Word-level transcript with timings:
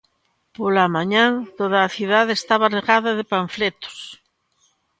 Pola 0.55 0.85
mañá, 0.95 1.25
toda 1.59 1.77
a 1.83 1.91
cidade 1.95 2.31
estaba 2.35 2.71
regada 2.77 3.11
de 3.17 3.25
panfletos. 3.33 3.97